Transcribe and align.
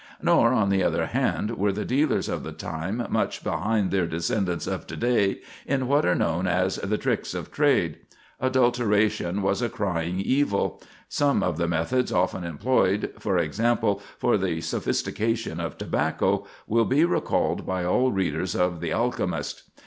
Nor, 0.19 0.51
on 0.51 0.69
the 0.69 0.83
other 0.83 1.05
hand, 1.05 1.51
were 1.59 1.71
the 1.71 1.85
dealers 1.85 2.27
of 2.27 2.41
the 2.41 2.51
time 2.53 3.05
much 3.11 3.43
behind 3.43 3.91
their 3.91 4.07
descendants 4.07 4.65
of 4.65 4.87
to 4.87 4.97
day 4.97 5.41
in 5.67 5.87
what 5.87 6.07
are 6.07 6.15
known 6.15 6.47
as 6.47 6.77
the 6.77 6.97
tricks 6.97 7.35
of 7.35 7.51
trade. 7.51 7.99
Adulteration 8.39 9.43
was 9.43 9.61
a 9.61 9.69
crying 9.69 10.19
evil; 10.19 10.81
some 11.07 11.43
of 11.43 11.57
the 11.57 11.67
methods 11.67 12.11
often 12.11 12.43
employed, 12.43 13.13
for 13.19 13.37
example, 13.37 14.01
for 14.17 14.39
the 14.39 14.59
"sophistication" 14.61 15.59
of 15.59 15.77
tobacco, 15.77 16.47
will 16.65 16.85
be 16.85 17.05
recalled 17.05 17.63
by 17.67 17.85
all 17.85 18.11
readers 18.11 18.55
of 18.55 18.81
"The 18.81 18.91
Alchemist." 18.91 19.69